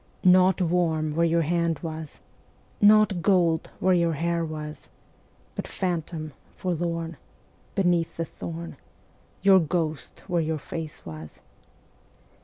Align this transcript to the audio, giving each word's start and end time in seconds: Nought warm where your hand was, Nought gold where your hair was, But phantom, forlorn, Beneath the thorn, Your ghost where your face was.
Nought 0.23 0.59
warm 0.61 1.13
where 1.13 1.27
your 1.27 1.43
hand 1.43 1.77
was, 1.83 2.21
Nought 2.81 3.21
gold 3.21 3.69
where 3.79 3.93
your 3.93 4.13
hair 4.13 4.43
was, 4.43 4.89
But 5.53 5.67
phantom, 5.67 6.33
forlorn, 6.57 7.17
Beneath 7.75 8.17
the 8.17 8.25
thorn, 8.25 8.77
Your 9.43 9.59
ghost 9.59 10.23
where 10.27 10.41
your 10.41 10.57
face 10.57 11.05
was. 11.05 11.39